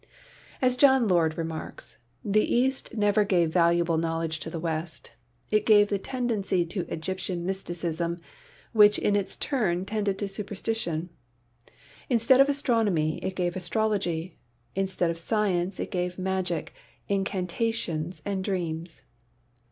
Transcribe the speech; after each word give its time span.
As 0.63 0.77
John 0.77 1.07
Lord 1.07 1.37
remarks, 1.37 1.99
"The 2.25 2.41
East 2.41 2.97
never 2.97 3.23
gave 3.23 3.53
valuable 3.53 3.99
knowledge 3.99 4.39
to 4.39 4.49
the 4.49 4.59
West; 4.59 5.11
it 5.51 5.63
gave 5.63 5.89
the 5.89 5.99
tendency 5.99 6.65
to 6.65 6.91
Egyptian 6.91 7.45
mysticism, 7.45 8.17
which 8.73 8.97
in 8.97 9.15
its 9.15 9.35
turn 9.35 9.85
tended 9.85 10.17
to 10.17 10.27
superstition. 10.27 11.11
Instead 12.09 12.41
of 12.41 12.49
astronomy, 12.49 13.19
it 13.23 13.35
gave 13.35 13.55
astrology; 13.55 14.39
instead 14.73 15.11
of 15.11 15.19
science, 15.19 15.79
it 15.79 15.91
gave 15.91 16.17
magic, 16.17 16.73
incantations 17.07 18.23
and 18.25 18.43
dreams." 18.43 19.03